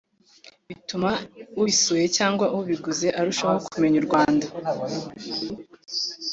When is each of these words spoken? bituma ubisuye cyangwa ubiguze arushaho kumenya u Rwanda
bituma 0.67 1.09
ubisuye 1.59 2.05
cyangwa 2.17 2.45
ubiguze 2.57 3.07
arushaho 3.19 3.57
kumenya 3.73 3.97
u 3.99 4.05
Rwanda 4.07 4.45